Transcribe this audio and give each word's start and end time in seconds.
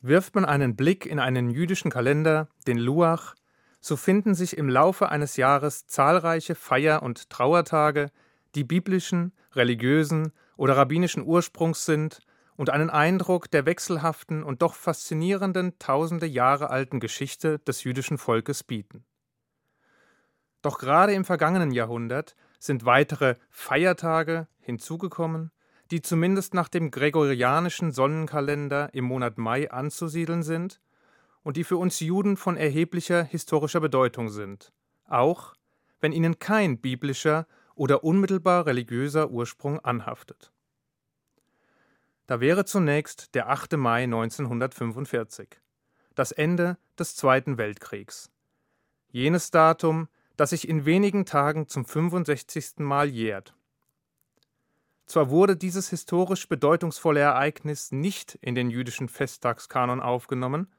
Wirft 0.00 0.34
man 0.34 0.44
einen 0.44 0.76
Blick 0.76 1.06
in 1.06 1.18
einen 1.18 1.50
jüdischen 1.50 1.90
Kalender, 1.90 2.48
den 2.66 2.78
Luach, 2.78 3.34
so 3.80 3.96
finden 3.96 4.34
sich 4.34 4.56
im 4.56 4.68
Laufe 4.68 5.08
eines 5.08 5.36
Jahres 5.36 5.86
zahlreiche 5.86 6.54
Feier- 6.54 7.02
und 7.02 7.30
Trauertage, 7.30 8.10
die 8.54 8.64
biblischen, 8.64 9.32
religiösen 9.52 10.32
oder 10.56 10.76
rabbinischen 10.76 11.24
Ursprungs 11.24 11.84
sind 11.84 12.20
und 12.56 12.70
einen 12.70 12.90
Eindruck 12.90 13.50
der 13.50 13.66
wechselhaften 13.66 14.42
und 14.42 14.62
doch 14.62 14.74
faszinierenden 14.74 15.78
tausende 15.78 16.26
Jahre 16.26 16.70
alten 16.70 17.00
Geschichte 17.00 17.58
des 17.60 17.84
jüdischen 17.84 18.18
Volkes 18.18 18.64
bieten. 18.64 19.04
Doch 20.62 20.78
gerade 20.78 21.12
im 21.12 21.24
vergangenen 21.24 21.70
Jahrhundert 21.70 22.34
sind 22.58 22.84
weitere 22.84 23.36
Feiertage 23.48 24.48
hinzugekommen, 24.58 25.52
die 25.90 26.02
zumindest 26.02 26.54
nach 26.54 26.68
dem 26.68 26.90
gregorianischen 26.90 27.92
Sonnenkalender 27.92 28.92
im 28.92 29.04
Monat 29.04 29.38
Mai 29.38 29.70
anzusiedeln 29.70 30.42
sind 30.42 30.80
und 31.42 31.56
die 31.56 31.64
für 31.64 31.76
uns 31.76 32.00
Juden 32.00 32.36
von 32.36 32.56
erheblicher 32.56 33.22
historischer 33.22 33.80
Bedeutung 33.80 34.28
sind, 34.28 34.72
auch 35.06 35.54
wenn 36.00 36.12
ihnen 36.12 36.38
kein 36.38 36.78
biblischer 36.78 37.46
oder 37.74 38.04
unmittelbar 38.04 38.66
religiöser 38.66 39.30
Ursprung 39.30 39.80
anhaftet. 39.80 40.52
Da 42.26 42.40
wäre 42.40 42.66
zunächst 42.66 43.34
der 43.34 43.48
8. 43.48 43.78
Mai 43.78 44.02
1945, 44.04 45.48
das 46.14 46.32
Ende 46.32 46.76
des 46.98 47.16
Zweiten 47.16 47.56
Weltkriegs. 47.56 48.30
Jenes 49.10 49.50
Datum, 49.50 50.08
das 50.36 50.50
sich 50.50 50.68
in 50.68 50.84
wenigen 50.84 51.24
Tagen 51.24 51.68
zum 51.68 51.86
65. 51.86 52.80
Mal 52.80 53.08
jährt. 53.08 53.54
Zwar 55.08 55.30
wurde 55.30 55.56
dieses 55.56 55.90
historisch 55.90 56.48
bedeutungsvolle 56.48 57.20
Ereignis 57.20 57.90
nicht 57.90 58.38
in 58.40 58.54
den 58.54 58.70
jüdischen 58.70 59.08
Festtagskanon 59.08 60.00
aufgenommen, 60.00 60.72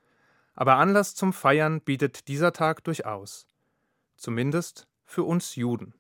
aber 0.56 0.78
Anlass 0.78 1.16
zum 1.16 1.34
Feiern 1.34 1.82
bietet 1.82 2.30
dieser 2.30 2.54
Tag 2.54 2.86
durchaus. 2.86 3.48
Zumindest 4.16 4.88
für 5.04 5.24
uns 5.24 5.56
Juden 5.58 5.94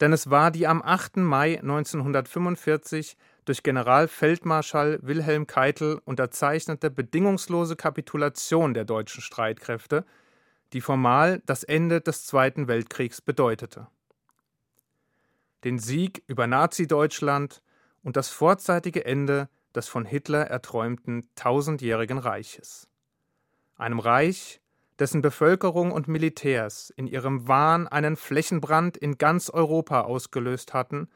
denn 0.00 0.12
es 0.12 0.30
war 0.30 0.50
die 0.50 0.66
am 0.66 0.82
8. 0.82 1.18
Mai 1.18 1.58
1945 1.60 3.16
durch 3.44 3.62
Generalfeldmarschall 3.62 4.98
Wilhelm 5.02 5.46
Keitel 5.46 6.00
unterzeichnete 6.04 6.90
bedingungslose 6.90 7.76
Kapitulation 7.76 8.74
der 8.74 8.84
deutschen 8.84 9.20
Streitkräfte, 9.20 10.04
die 10.72 10.80
formal 10.80 11.42
das 11.46 11.64
Ende 11.64 12.00
des 12.00 12.24
Zweiten 12.24 12.66
Weltkriegs 12.68 13.20
bedeutete. 13.20 13.88
Den 15.64 15.78
Sieg 15.78 16.22
über 16.26 16.46
Nazi-Deutschland 16.46 17.62
und 18.02 18.16
das 18.16 18.30
vorzeitige 18.30 19.04
Ende 19.04 19.48
des 19.74 19.88
von 19.88 20.04
Hitler 20.04 20.46
erträumten 20.46 21.28
tausendjährigen 21.34 22.18
Reiches. 22.18 22.88
Einem 23.76 23.98
Reich, 23.98 24.60
dessen 24.98 25.22
Bevölkerung 25.22 25.92
und 25.92 26.08
Militärs 26.08 26.90
in 26.90 27.06
ihrem 27.06 27.48
Wahn 27.48 27.88
einen 27.88 28.16
Flächenbrand 28.16 28.96
in 28.96 29.18
ganz 29.18 29.48
Europa 29.50 30.02
ausgelöst 30.02 30.74
hatten, 30.74 31.08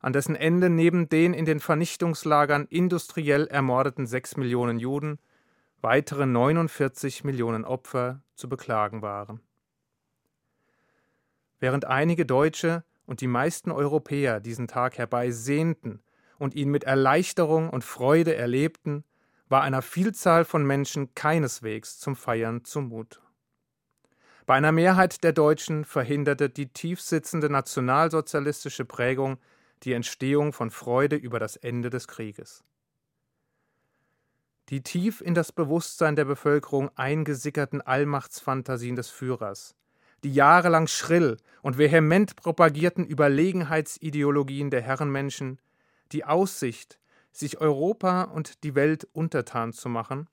an 0.00 0.12
dessen 0.12 0.36
Ende 0.36 0.70
neben 0.70 1.08
den 1.08 1.34
in 1.34 1.44
den 1.44 1.60
Vernichtungslagern 1.60 2.66
industriell 2.70 3.46
ermordeten 3.48 4.06
sechs 4.06 4.36
Millionen 4.36 4.78
Juden 4.78 5.18
weitere 5.80 6.26
49 6.26 7.24
Millionen 7.24 7.64
Opfer 7.64 8.20
zu 8.34 8.48
beklagen 8.48 9.02
waren. 9.02 9.40
Während 11.60 11.84
einige 11.84 12.26
Deutsche 12.26 12.84
und 13.08 13.22
die 13.22 13.26
meisten 13.26 13.72
Europäer 13.72 14.38
diesen 14.38 14.68
Tag 14.68 14.98
herbeisehnten 14.98 16.02
und 16.38 16.54
ihn 16.54 16.68
mit 16.68 16.84
Erleichterung 16.84 17.70
und 17.70 17.82
Freude 17.82 18.34
erlebten, 18.36 19.02
war 19.48 19.62
einer 19.62 19.80
Vielzahl 19.80 20.44
von 20.44 20.66
Menschen 20.66 21.14
keineswegs 21.14 21.98
zum 21.98 22.16
Feiern 22.16 22.66
zumut. 22.66 23.22
Bei 24.44 24.56
einer 24.56 24.72
Mehrheit 24.72 25.24
der 25.24 25.32
Deutschen 25.32 25.86
verhinderte 25.86 26.50
die 26.50 26.70
tiefsitzende 26.70 27.48
nationalsozialistische 27.48 28.84
Prägung 28.84 29.38
die 29.84 29.94
Entstehung 29.94 30.52
von 30.52 30.70
Freude 30.70 31.16
über 31.16 31.38
das 31.38 31.56
Ende 31.56 31.88
des 31.88 32.08
Krieges. 32.08 32.62
Die 34.68 34.82
tief 34.82 35.22
in 35.22 35.32
das 35.32 35.50
Bewusstsein 35.50 36.14
der 36.14 36.26
Bevölkerung 36.26 36.90
eingesickerten 36.94 37.80
Allmachtsfantasien 37.80 38.96
des 38.96 39.08
Führers, 39.08 39.74
die 40.24 40.32
jahrelang 40.32 40.86
schrill 40.86 41.36
und 41.62 41.78
vehement 41.78 42.36
propagierten 42.36 43.06
Überlegenheitsideologien 43.06 44.70
der 44.70 44.82
Herrenmenschen, 44.82 45.60
die 46.12 46.24
Aussicht, 46.24 46.98
sich 47.32 47.60
Europa 47.60 48.22
und 48.22 48.64
die 48.64 48.74
Welt 48.74 49.06
untertan 49.12 49.72
zu 49.72 49.88
machen, 49.88 50.28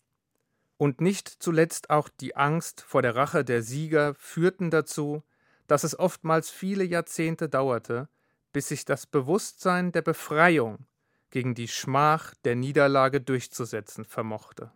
und 0.78 1.00
nicht 1.00 1.30
zuletzt 1.30 1.90
auch 1.90 2.10
die 2.10 2.36
Angst 2.36 2.82
vor 2.82 3.02
der 3.02 3.16
Rache 3.16 3.46
der 3.46 3.62
Sieger 3.62 4.14
führten 4.16 4.72
dazu, 4.72 5.24
dass 5.68 5.84
es 5.84 5.98
oftmals 5.98 6.50
viele 6.50 6.84
Jahrzehnte 6.84 7.48
dauerte, 7.48 8.10
bis 8.52 8.68
sich 8.70 8.86
das 8.86 9.06
Bewusstsein 9.06 9.92
der 9.92 10.02
Befreiung 10.02 10.86
gegen 11.30 11.56
die 11.56 11.68
Schmach 11.68 12.34
der 12.44 12.56
Niederlage 12.56 13.22
durchzusetzen 13.22 14.06
vermochte. 14.06 14.72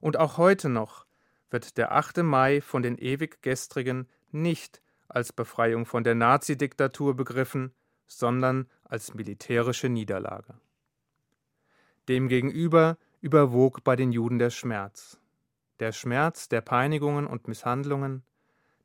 Und 0.00 0.16
auch 0.16 0.36
heute 0.36 0.68
noch 0.68 1.06
wird 1.52 1.76
der 1.76 1.92
8. 1.92 2.18
Mai 2.18 2.60
von 2.60 2.82
den 2.82 2.96
Ewiggestrigen 2.98 4.08
nicht 4.30 4.80
als 5.08 5.32
Befreiung 5.32 5.86
von 5.86 6.04
der 6.04 6.14
Nazidiktatur 6.14 7.14
begriffen, 7.14 7.74
sondern 8.06 8.68
als 8.84 9.14
militärische 9.14 9.88
Niederlage. 9.88 10.54
Demgegenüber 12.08 12.98
überwog 13.20 13.84
bei 13.84 13.94
den 13.94 14.12
Juden 14.12 14.38
der 14.38 14.50
Schmerz. 14.50 15.20
Der 15.80 15.92
Schmerz 15.92 16.48
der 16.48 16.60
Peinigungen 16.60 17.26
und 17.26 17.48
Misshandlungen, 17.48 18.22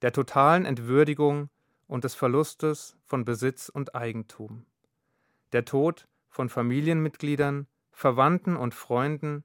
der 0.02 0.12
totalen 0.12 0.66
Entwürdigung 0.66 1.50
und 1.88 2.04
des 2.04 2.16
Verlustes 2.16 2.98
von 3.04 3.26
Besitz 3.26 3.70
und 3.70 3.96
Eigentum. 3.96 4.66
Der 5.54 5.66
Tod 5.66 6.08
von 6.30 6.50
Familienmitgliedern, 6.50 7.68
Verwandten 7.92 8.56
und 8.56 8.76
Freunden, 8.76 9.44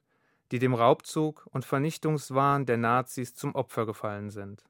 die 0.52 0.58
dem 0.58 0.74
Raubzug 0.74 1.48
und 1.50 1.64
Vernichtungswahn 1.64 2.66
der 2.66 2.76
Nazis 2.76 3.34
zum 3.34 3.54
Opfer 3.54 3.86
gefallen 3.86 4.30
sind. 4.30 4.62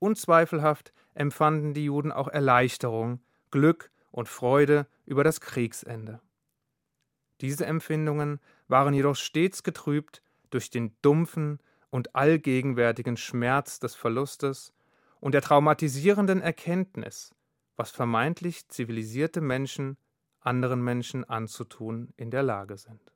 Unzweifelhaft 0.00 0.92
empfanden 1.14 1.72
die 1.72 1.84
Juden 1.84 2.10
auch 2.10 2.28
Erleichterung, 2.28 3.20
Glück 3.52 3.92
und 4.10 4.28
Freude 4.28 4.88
über 5.04 5.22
das 5.22 5.40
Kriegsende. 5.40 6.20
Diese 7.40 7.64
Empfindungen 7.64 8.40
waren 8.66 8.92
jedoch 8.92 9.14
stets 9.14 9.62
getrübt 9.62 10.20
durch 10.50 10.68
den 10.68 10.96
dumpfen 11.00 11.60
und 11.90 12.16
allgegenwärtigen 12.16 13.16
Schmerz 13.16 13.78
des 13.78 13.94
Verlustes 13.94 14.74
und 15.20 15.32
der 15.32 15.42
traumatisierenden 15.42 16.42
Erkenntnis, 16.42 17.34
was 17.76 17.92
vermeintlich 17.92 18.68
zivilisierte 18.68 19.40
Menschen 19.40 19.96
anderen 20.40 20.82
Menschen 20.82 21.24
anzutun 21.24 22.12
in 22.16 22.30
der 22.30 22.42
Lage 22.42 22.76
sind. 22.76 23.15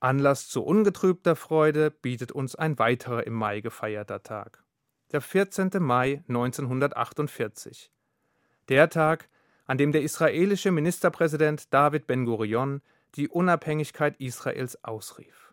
Anlass 0.00 0.48
zu 0.48 0.62
ungetrübter 0.62 1.34
Freude 1.34 1.90
bietet 1.90 2.30
uns 2.30 2.54
ein 2.54 2.78
weiterer 2.78 3.26
im 3.26 3.32
Mai 3.32 3.60
gefeierter 3.60 4.22
Tag, 4.22 4.62
der 5.10 5.20
14. 5.20 5.70
Mai 5.80 6.22
1948. 6.28 7.90
Der 8.68 8.90
Tag, 8.90 9.28
an 9.66 9.76
dem 9.76 9.90
der 9.90 10.02
israelische 10.02 10.70
Ministerpräsident 10.70 11.74
David 11.74 12.06
Ben-Gurion 12.06 12.80
die 13.16 13.28
Unabhängigkeit 13.28 14.20
Israels 14.20 14.84
ausrief. 14.84 15.52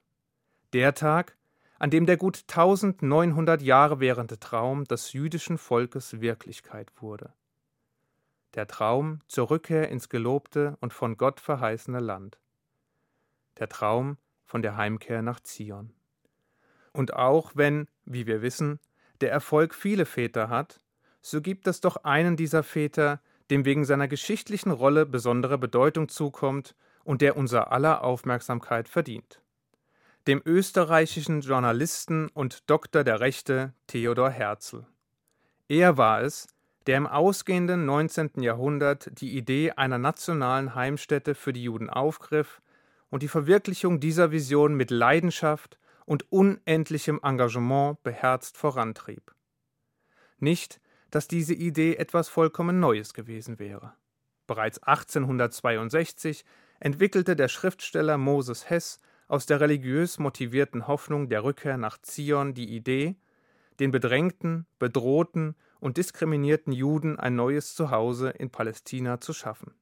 Der 0.73 0.93
Tag, 0.93 1.35
an 1.79 1.89
dem 1.89 2.05
der 2.05 2.17
gut 2.17 2.43
1900 2.47 3.63
Jahre 3.63 3.99
währende 3.99 4.39
Traum 4.39 4.85
des 4.85 5.11
jüdischen 5.13 5.57
Volkes 5.57 6.21
Wirklichkeit 6.21 6.91
wurde. 7.01 7.33
Der 8.53 8.67
Traum 8.67 9.21
zur 9.27 9.49
Rückkehr 9.49 9.89
ins 9.89 10.07
gelobte 10.07 10.77
und 10.81 10.93
von 10.93 11.17
Gott 11.17 11.39
verheißene 11.39 11.99
Land. 11.99 12.37
Der 13.57 13.69
Traum 13.69 14.17
von 14.45 14.61
der 14.61 14.77
Heimkehr 14.77 15.21
nach 15.21 15.39
Zion. 15.41 15.93
Und 16.93 17.13
auch 17.13 17.51
wenn, 17.55 17.87
wie 18.05 18.25
wir 18.25 18.41
wissen, 18.41 18.79
der 19.21 19.31
Erfolg 19.31 19.73
viele 19.73 20.05
Väter 20.05 20.49
hat, 20.49 20.79
so 21.21 21.41
gibt 21.41 21.67
es 21.67 21.81
doch 21.81 21.97
einen 22.03 22.37
dieser 22.37 22.63
Väter, 22.63 23.19
dem 23.49 23.65
wegen 23.65 23.85
seiner 23.85 24.07
geschichtlichen 24.07 24.71
Rolle 24.71 25.05
besondere 25.05 25.57
Bedeutung 25.57 26.07
zukommt 26.07 26.75
und 27.03 27.21
der 27.21 27.37
unser 27.37 27.71
aller 27.71 28.03
Aufmerksamkeit 28.03 28.89
verdient. 28.89 29.41
Dem 30.27 30.41
österreichischen 30.43 31.41
Journalisten 31.41 32.29
und 32.29 32.69
Doktor 32.69 33.03
der 33.03 33.19
Rechte 33.19 33.73
Theodor 33.87 34.29
Herzl. 34.29 34.85
Er 35.67 35.97
war 35.97 36.21
es, 36.21 36.47
der 36.87 36.97
im 36.97 37.07
ausgehenden 37.07 37.85
19. 37.85 38.41
Jahrhundert 38.41 39.19
die 39.19 39.35
Idee 39.35 39.71
einer 39.71 39.97
nationalen 39.97 40.75
Heimstätte 40.75 41.35
für 41.35 41.53
die 41.53 41.63
Juden 41.63 41.89
aufgriff 41.89 42.61
und 43.09 43.23
die 43.23 43.27
Verwirklichung 43.27 43.99
dieser 43.99 44.31
Vision 44.31 44.75
mit 44.75 44.91
Leidenschaft 44.91 45.77
und 46.05 46.31
unendlichem 46.31 47.19
Engagement 47.23 48.01
beherzt 48.03 48.57
vorantrieb. 48.57 49.33
Nicht, 50.37 50.81
dass 51.11 51.27
diese 51.27 51.53
Idee 51.53 51.95
etwas 51.95 52.29
vollkommen 52.29 52.79
Neues 52.79 53.13
gewesen 53.13 53.59
wäre. 53.59 53.93
Bereits 54.47 54.79
1862 54.83 56.45
entwickelte 56.79 57.35
der 57.35 57.47
Schriftsteller 57.47 58.17
Moses 58.17 58.69
Hess 58.69 58.99
aus 59.27 59.45
der 59.45 59.59
religiös 59.59 60.19
motivierten 60.19 60.87
Hoffnung 60.87 61.29
der 61.29 61.43
Rückkehr 61.43 61.77
nach 61.77 61.97
Zion 62.01 62.53
die 62.53 62.75
Idee, 62.75 63.15
den 63.79 63.91
bedrängten, 63.91 64.67
bedrohten 64.77 65.55
und 65.79 65.97
diskriminierten 65.97 66.73
Juden 66.73 67.17
ein 67.17 67.35
neues 67.35 67.75
Zuhause 67.75 68.29
in 68.29 68.49
Palästina 68.49 69.19
zu 69.19 69.33
schaffen. 69.33 69.73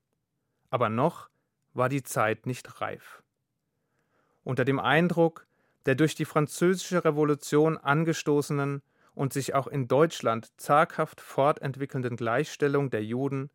Aber 0.69 0.89
noch 0.89 1.29
war 1.73 1.89
die 1.89 2.03
Zeit 2.03 2.45
nicht 2.45 2.81
reif. 2.81 3.23
Unter 4.43 4.65
dem 4.65 4.79
Eindruck 4.79 5.47
der 5.85 5.95
durch 5.95 6.15
die 6.15 6.25
Französische 6.25 7.03
Revolution 7.03 7.77
angestoßenen 7.77 8.81
und 9.15 9.33
sich 9.33 9.53
auch 9.53 9.67
in 9.67 9.87
Deutschland 9.87 10.51
zaghaft 10.57 11.21
fortentwickelnden 11.21 12.15
Gleichstellung 12.15 12.89
der 12.89 13.03
Juden 13.03 13.49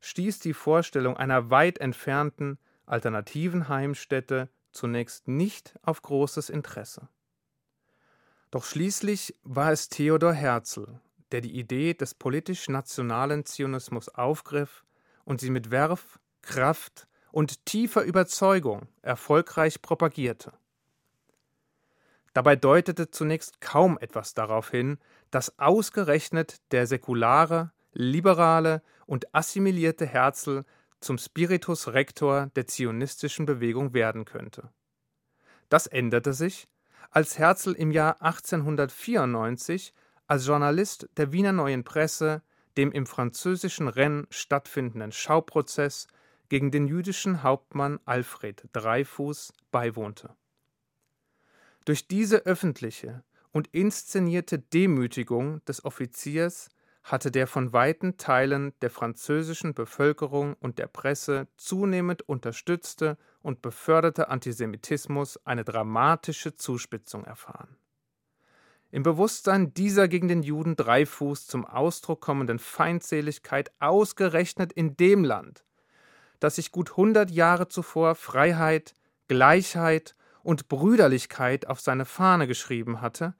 stieß 0.00 0.40
die 0.40 0.54
Vorstellung 0.54 1.16
einer 1.16 1.50
weit 1.50 1.78
entfernten, 1.78 2.58
alternativen 2.86 3.68
Heimstätte 3.68 4.48
zunächst 4.72 5.26
nicht 5.28 5.74
auf 5.82 6.02
großes 6.02 6.50
Interesse. 6.50 7.08
Doch 8.50 8.64
schließlich 8.64 9.34
war 9.42 9.72
es 9.72 9.88
Theodor 9.88 10.32
Herzl, 10.32 11.00
der 11.32 11.40
die 11.40 11.58
Idee 11.58 11.94
des 11.94 12.14
politisch-nationalen 12.14 13.44
Zionismus 13.44 14.08
aufgriff 14.08 14.84
und 15.24 15.40
sie 15.40 15.50
mit 15.50 15.70
Werf, 15.70 16.20
Kraft 16.42 17.08
und 17.36 17.66
tiefer 17.66 18.02
Überzeugung 18.02 18.88
erfolgreich 19.02 19.82
propagierte. 19.82 20.54
Dabei 22.32 22.56
deutete 22.56 23.10
zunächst 23.10 23.60
kaum 23.60 23.98
etwas 23.98 24.32
darauf 24.32 24.70
hin, 24.70 24.96
dass 25.30 25.58
ausgerechnet 25.58 26.62
der 26.70 26.86
säkulare, 26.86 27.72
liberale 27.92 28.80
und 29.04 29.34
assimilierte 29.34 30.06
Herzl 30.06 30.64
zum 31.00 31.18
Spiritus 31.18 31.88
Rector 31.88 32.46
der 32.56 32.68
zionistischen 32.68 33.44
Bewegung 33.44 33.92
werden 33.92 34.24
könnte. 34.24 34.70
Das 35.68 35.86
änderte 35.86 36.32
sich, 36.32 36.68
als 37.10 37.38
Herzl 37.38 37.72
im 37.72 37.90
Jahr 37.90 38.22
1894 38.22 39.92
als 40.26 40.46
Journalist 40.46 41.06
der 41.18 41.32
Wiener 41.32 41.52
Neuen 41.52 41.84
Presse 41.84 42.40
dem 42.78 42.92
im 42.92 43.04
französischen 43.04 43.88
Rennes 43.88 44.26
stattfindenden 44.30 45.12
Schauprozess 45.12 46.06
gegen 46.48 46.70
den 46.70 46.86
jüdischen 46.86 47.42
Hauptmann 47.42 48.00
Alfred 48.04 48.68
Dreifuß 48.72 49.52
beiwohnte. 49.70 50.34
Durch 51.84 52.08
diese 52.08 52.46
öffentliche 52.46 53.22
und 53.52 53.68
inszenierte 53.68 54.58
Demütigung 54.58 55.64
des 55.64 55.84
Offiziers 55.84 56.68
hatte 57.02 57.30
der 57.30 57.46
von 57.46 57.72
weiten 57.72 58.16
Teilen 58.16 58.72
der 58.80 58.90
französischen 58.90 59.74
Bevölkerung 59.74 60.54
und 60.54 60.78
der 60.78 60.88
Presse 60.88 61.46
zunehmend 61.56 62.22
unterstützte 62.28 63.16
und 63.42 63.62
beförderte 63.62 64.28
Antisemitismus 64.28 65.38
eine 65.46 65.62
dramatische 65.64 66.56
Zuspitzung 66.56 67.24
erfahren. 67.24 67.76
Im 68.90 69.04
Bewusstsein 69.04 69.72
dieser 69.72 70.08
gegen 70.08 70.26
den 70.26 70.42
Juden 70.42 70.74
Dreifuß 70.74 71.46
zum 71.46 71.64
Ausdruck 71.64 72.20
kommenden 72.20 72.58
Feindseligkeit 72.58 73.70
ausgerechnet 73.78 74.72
in 74.72 74.96
dem 74.96 75.22
Land, 75.22 75.64
das 76.40 76.56
sich 76.56 76.72
gut 76.72 76.96
hundert 76.96 77.30
Jahre 77.30 77.68
zuvor 77.68 78.14
Freiheit, 78.14 78.94
Gleichheit 79.28 80.14
und 80.42 80.68
Brüderlichkeit 80.68 81.66
auf 81.66 81.80
seine 81.80 82.04
Fahne 82.04 82.46
geschrieben 82.46 83.00
hatte, 83.00 83.34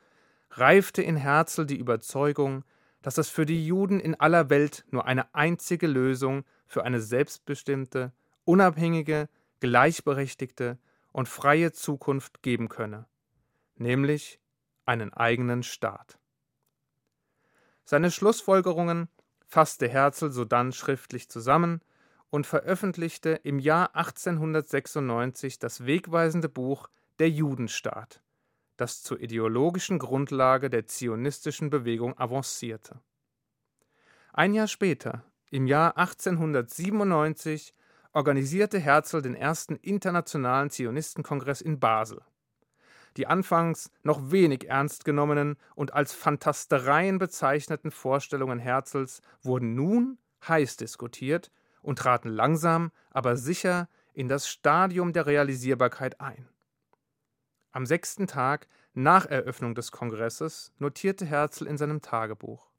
reifte 0.51 1.03
in 1.03 1.17
Herzl 1.17 1.65
die 1.65 1.79
Überzeugung, 1.79 2.65
dass 3.03 3.19
es 3.19 3.29
für 3.29 3.47
die 3.47 3.65
Juden 3.65 4.01
in 4.01 4.19
aller 4.19 4.51
Welt 4.51 4.85
nur 4.91 5.07
eine 5.07 5.33
einzige 5.35 5.87
Lösung 5.87 6.45
für 6.67 6.85
eine 6.85 7.01
selbstbestimmte, 7.01 8.13
unabhängige, 8.45 9.29
gleichberechtigte 9.61 10.79
und 11.13 11.29
freie 11.29 11.73
Zukunft 11.73 12.43
geben 12.43 12.69
könne, 12.69 13.07
nämlich 13.77 14.41
einen 14.85 15.13
eigenen 15.13 15.63
Staat. 15.63 16.19
Seine 17.85 18.11
Schlussfolgerungen 18.11 19.09
fasste 19.47 19.89
Herzl 19.89 20.31
sodann 20.31 20.73
schriftlich 20.73 21.29
zusammen 21.29 21.81
und 22.31 22.47
veröffentlichte 22.47 23.41
im 23.43 23.59
Jahr 23.59 23.95
1896 23.95 25.59
das 25.59 25.87
wegweisende 25.87 26.49
Buch 26.49 26.89
Der 27.19 27.31
Judenstaat, 27.31 28.23
das 28.77 29.03
zur 29.03 29.21
ideologischen 29.21 29.99
Grundlage 29.99 30.71
der 30.71 30.87
zionistischen 30.87 31.71
Bewegung 31.71 32.19
avancierte. 32.19 33.01
Ein 34.33 34.53
Jahr 34.53 34.69
später, 34.69 35.25
im 35.51 35.67
Jahr 35.67 35.97
1897, 35.97 37.73
organisierte 38.13 38.79
Herzl 38.79 39.21
den 39.23 39.35
ersten 39.35 39.77
internationalen 39.77 40.71
Zionistenkongress 40.71 41.61
in 41.61 41.79
Basel. 41.79 42.23
Die 43.17 43.27
anfangs 43.27 43.91
noch 44.03 44.31
wenig 44.31 44.69
ernst 44.69 45.05
genommenen 45.05 45.57
und 45.75 45.95
als 45.95 46.13
Fantastereien 46.13 47.19
bezeichneten 47.19 47.91
Vorstellungen 47.91 48.59
Herzls 48.59 49.23
wurden 49.43 49.75
nun 49.75 50.19
heiß 50.47 50.77
diskutiert 50.77 51.51
und 51.87 51.99
traten 51.99 52.29
langsam, 52.29 52.91
aber 53.11 53.37
sicher 53.37 53.89
in 54.13 54.29
das 54.29 54.49
Stadium 54.49 55.13
der 55.13 55.27
Realisierbarkeit 55.27 56.21
ein. 56.21 56.49
Am 57.71 57.87
sechsten 57.87 58.27
Tag 58.27 58.67
nach 58.93 59.27
Eröffnung 59.27 59.75
des 59.75 59.93
Kongresses 59.93 60.73
notierte 60.79 61.25
Herzl 61.27 61.67
in 61.67 61.79
seinem 61.79 62.01
Tagebuch 62.01 62.71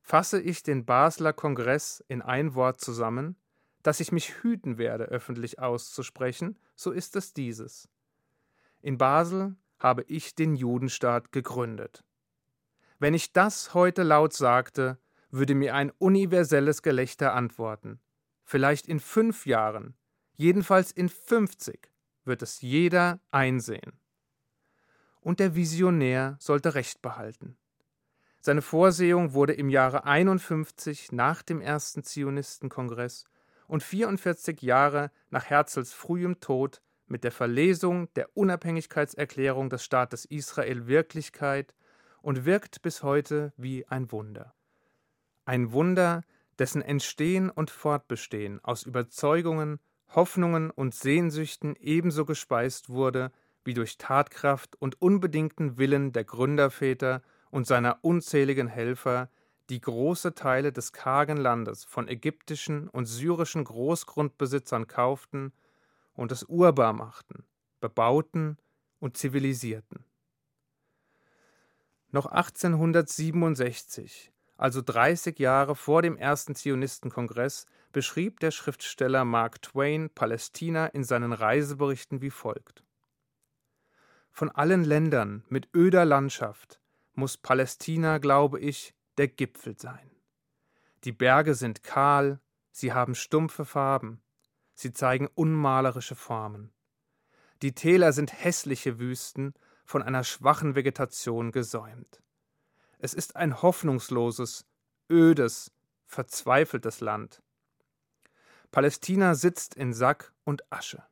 Fasse 0.00 0.40
ich 0.40 0.62
den 0.62 0.86
Basler 0.86 1.32
Kongress 1.32 2.04
in 2.06 2.22
ein 2.22 2.54
Wort 2.54 2.80
zusammen, 2.80 3.34
dass 3.82 3.98
ich 3.98 4.12
mich 4.12 4.42
hüten 4.42 4.78
werde, 4.78 5.06
öffentlich 5.06 5.58
auszusprechen, 5.58 6.56
so 6.76 6.92
ist 6.92 7.16
es 7.16 7.34
dieses. 7.34 7.88
In 8.82 8.98
Basel 8.98 9.56
habe 9.80 10.04
ich 10.04 10.36
den 10.36 10.54
Judenstaat 10.54 11.32
gegründet. 11.32 12.04
Wenn 13.00 13.14
ich 13.14 13.32
das 13.32 13.74
heute 13.74 14.04
laut 14.04 14.32
sagte, 14.32 14.98
würde 15.30 15.56
mir 15.56 15.74
ein 15.74 15.90
universelles 15.98 16.82
Gelächter 16.82 17.34
antworten. 17.34 18.00
Vielleicht 18.48 18.86
in 18.86 19.00
fünf 19.00 19.44
Jahren, 19.44 19.96
jedenfalls 20.36 20.92
in 20.92 21.08
fünfzig, 21.08 21.90
wird 22.24 22.42
es 22.42 22.60
jeder 22.60 23.18
einsehen. 23.32 23.98
Und 25.20 25.40
der 25.40 25.56
Visionär 25.56 26.36
sollte 26.38 26.76
Recht 26.76 27.02
behalten. 27.02 27.58
Seine 28.40 28.62
Vorsehung 28.62 29.32
wurde 29.32 29.52
im 29.52 29.68
Jahre 29.68 30.04
51 30.04 31.10
nach 31.10 31.42
dem 31.42 31.60
ersten 31.60 32.04
Zionistenkongress 32.04 33.24
und 33.66 33.82
44 33.82 34.62
Jahre 34.62 35.10
nach 35.30 35.46
Herzls 35.46 35.92
frühem 35.92 36.38
Tod 36.38 36.80
mit 37.08 37.24
der 37.24 37.32
Verlesung 37.32 38.14
der 38.14 38.36
Unabhängigkeitserklärung 38.36 39.70
des 39.70 39.84
Staates 39.84 40.24
Israel 40.24 40.86
Wirklichkeit 40.86 41.74
und 42.22 42.44
wirkt 42.44 42.80
bis 42.82 43.02
heute 43.02 43.52
wie 43.56 43.84
ein 43.88 44.12
Wunder. 44.12 44.54
Ein 45.44 45.72
Wunder, 45.72 46.22
dessen 46.58 46.82
Entstehen 46.82 47.50
und 47.50 47.70
Fortbestehen 47.70 48.64
aus 48.64 48.84
Überzeugungen, 48.84 49.78
Hoffnungen 50.08 50.70
und 50.70 50.94
Sehnsüchten 50.94 51.76
ebenso 51.76 52.24
gespeist 52.24 52.88
wurde 52.88 53.32
wie 53.64 53.74
durch 53.74 53.98
Tatkraft 53.98 54.76
und 54.76 55.00
unbedingten 55.02 55.76
Willen 55.76 56.12
der 56.12 56.24
Gründerväter 56.24 57.22
und 57.50 57.66
seiner 57.66 57.98
unzähligen 58.02 58.68
Helfer, 58.68 59.28
die 59.68 59.80
große 59.80 60.34
Teile 60.34 60.72
des 60.72 60.92
kargen 60.92 61.36
Landes 61.36 61.84
von 61.84 62.06
ägyptischen 62.06 62.88
und 62.88 63.06
syrischen 63.06 63.64
Großgrundbesitzern 63.64 64.86
kauften 64.86 65.52
und 66.14 66.30
es 66.30 66.44
urbar 66.44 66.92
machten, 66.92 67.44
bebauten 67.80 68.58
und 69.00 69.16
zivilisierten. 69.16 70.04
Noch 72.12 72.26
1867 72.26 74.32
also 74.56 74.82
30 74.82 75.38
Jahre 75.38 75.74
vor 75.76 76.02
dem 76.02 76.16
ersten 76.16 76.54
Zionistenkongress, 76.54 77.66
beschrieb 77.92 78.40
der 78.40 78.50
Schriftsteller 78.50 79.24
Mark 79.24 79.62
Twain 79.62 80.10
Palästina 80.10 80.86
in 80.86 81.04
seinen 81.04 81.32
Reiseberichten 81.32 82.20
wie 82.20 82.30
folgt. 82.30 82.82
Von 84.30 84.50
allen 84.50 84.84
Ländern 84.84 85.44
mit 85.48 85.68
öder 85.74 86.04
Landschaft 86.04 86.80
muss 87.14 87.38
Palästina, 87.38 88.18
glaube 88.18 88.60
ich, 88.60 88.94
der 89.16 89.28
Gipfel 89.28 89.78
sein. 89.78 90.10
Die 91.04 91.12
Berge 91.12 91.54
sind 91.54 91.82
kahl, 91.82 92.40
sie 92.70 92.92
haben 92.92 93.14
stumpfe 93.14 93.64
Farben, 93.64 94.20
sie 94.74 94.92
zeigen 94.92 95.28
unmalerische 95.34 96.14
Formen. 96.14 96.72
Die 97.62 97.74
Täler 97.74 98.12
sind 98.12 98.32
hässliche 98.32 98.98
Wüsten, 98.98 99.54
von 99.86 100.02
einer 100.02 100.24
schwachen 100.24 100.74
Vegetation 100.74 101.52
gesäumt. 101.52 102.20
Es 102.98 103.14
ist 103.14 103.36
ein 103.36 103.62
hoffnungsloses, 103.62 104.64
ödes, 105.10 105.70
verzweifeltes 106.06 107.00
Land. 107.00 107.42
Palästina 108.70 109.34
sitzt 109.34 109.74
in 109.74 109.92
Sack 109.92 110.32
und 110.44 110.70
Asche. 110.72 111.02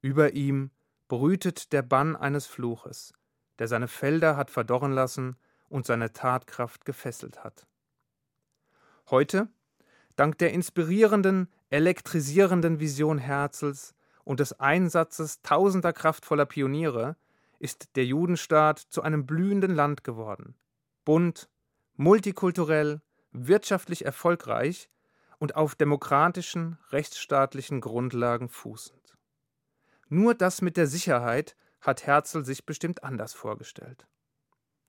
Über 0.00 0.32
ihm 0.32 0.70
brütet 1.08 1.72
der 1.72 1.82
Bann 1.82 2.16
eines 2.16 2.46
Fluches, 2.46 3.12
der 3.58 3.68
seine 3.68 3.88
Felder 3.88 4.36
hat 4.36 4.50
verdorren 4.50 4.92
lassen 4.92 5.36
und 5.68 5.86
seine 5.86 6.12
Tatkraft 6.12 6.84
gefesselt 6.84 7.44
hat. 7.44 7.66
Heute, 9.10 9.48
dank 10.16 10.38
der 10.38 10.52
inspirierenden, 10.52 11.48
elektrisierenden 11.70 12.80
Vision 12.80 13.18
Herzls 13.18 13.94
und 14.24 14.40
des 14.40 14.58
Einsatzes 14.58 15.42
tausender 15.42 15.92
kraftvoller 15.92 16.46
Pioniere 16.46 17.16
ist 17.58 17.96
der 17.96 18.04
Judenstaat 18.04 18.78
zu 18.78 19.02
einem 19.02 19.26
blühenden 19.26 19.74
Land 19.74 20.04
geworden. 20.04 20.54
Bunt, 21.06 21.48
multikulturell, 21.94 23.00
wirtschaftlich 23.30 24.04
erfolgreich 24.04 24.90
und 25.38 25.54
auf 25.54 25.76
demokratischen, 25.76 26.78
rechtsstaatlichen 26.90 27.80
Grundlagen 27.80 28.48
fußend. 28.48 29.16
Nur 30.08 30.34
das 30.34 30.62
mit 30.62 30.76
der 30.76 30.88
Sicherheit 30.88 31.56
hat 31.80 32.06
Herzl 32.06 32.44
sich 32.44 32.66
bestimmt 32.66 33.04
anders 33.04 33.34
vorgestellt. 33.34 34.08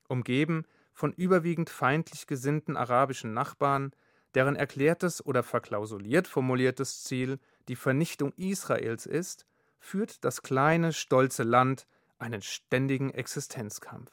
Umgeben 0.08 0.64
von 0.92 1.12
überwiegend 1.12 1.70
feindlich 1.70 2.26
gesinnten 2.26 2.76
arabischen 2.76 3.32
Nachbarn, 3.32 3.92
deren 4.34 4.56
erklärtes 4.56 5.24
oder 5.24 5.44
verklausuliert 5.44 6.26
formuliertes 6.26 7.04
Ziel 7.04 7.38
die 7.68 7.76
Vernichtung 7.76 8.32
Israels 8.32 9.06
ist, 9.06 9.46
führt 9.78 10.24
das 10.24 10.42
kleine, 10.42 10.92
stolze 10.92 11.44
Land 11.44 11.86
einen 12.18 12.42
ständigen 12.42 13.10
Existenzkampf. 13.10 14.10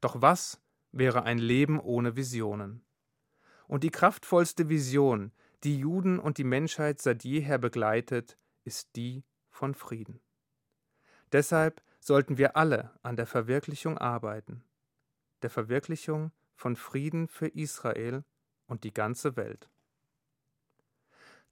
Doch 0.00 0.20
was 0.20 0.60
wäre 0.92 1.24
ein 1.24 1.38
Leben 1.38 1.80
ohne 1.80 2.16
Visionen? 2.16 2.84
Und 3.66 3.84
die 3.84 3.90
kraftvollste 3.90 4.68
Vision, 4.68 5.32
die 5.62 5.78
Juden 5.78 6.18
und 6.18 6.38
die 6.38 6.44
Menschheit 6.44 7.00
seit 7.00 7.24
jeher 7.24 7.58
begleitet, 7.58 8.36
ist 8.64 8.96
die 8.96 9.24
von 9.48 9.74
Frieden. 9.74 10.20
Deshalb 11.32 11.82
sollten 12.00 12.38
wir 12.38 12.56
alle 12.56 12.98
an 13.02 13.16
der 13.16 13.26
Verwirklichung 13.26 13.98
arbeiten, 13.98 14.64
der 15.42 15.50
Verwirklichung 15.50 16.32
von 16.54 16.76
Frieden 16.76 17.28
für 17.28 17.48
Israel 17.48 18.24
und 18.66 18.84
die 18.84 18.92
ganze 18.92 19.36
Welt. 19.36 19.68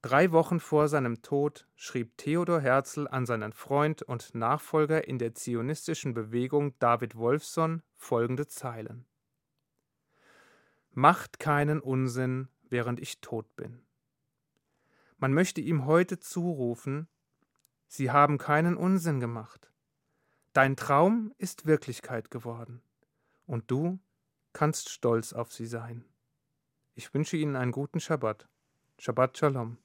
Drei 0.00 0.30
Wochen 0.30 0.61
vor 0.61 0.88
seinem 0.88 1.23
Tod 1.23 1.66
schrieb 1.75 2.16
Theodor 2.18 2.61
Herzl 2.61 3.09
an 3.09 3.26
seinen 3.26 3.52
Freund 3.52 4.02
und 4.02 4.35
Nachfolger 4.35 5.09
in 5.09 5.18
der 5.18 5.35
zionistischen 5.35 6.14
Bewegung 6.14 6.78
David 6.78 7.16
Wolfson 7.16 7.83
folgende 7.97 8.47
Zeilen 8.47 9.08
Macht 10.90 11.38
keinen 11.38 11.80
Unsinn, 11.80 12.49
während 12.68 13.00
ich 13.00 13.21
tot 13.21 13.54
bin. 13.57 13.83
Man 15.16 15.33
möchte 15.33 15.61
ihm 15.61 15.87
heute 15.87 16.18
zurufen, 16.18 17.09
Sie 17.87 18.11
haben 18.11 18.37
keinen 18.37 18.76
Unsinn 18.76 19.18
gemacht. 19.18 19.73
Dein 20.52 20.76
Traum 20.76 21.33
ist 21.38 21.66
Wirklichkeit 21.66 22.30
geworden, 22.30 22.83
und 23.47 23.71
du 23.71 23.99
kannst 24.52 24.90
stolz 24.90 25.33
auf 25.33 25.52
sie 25.52 25.66
sein. 25.66 26.04
Ich 26.95 27.14
wünsche 27.14 27.37
Ihnen 27.37 27.57
einen 27.57 27.73
guten 27.73 28.00
Schabbat. 28.00 28.49
Shabbat 28.99 29.38
Shalom. 29.38 29.78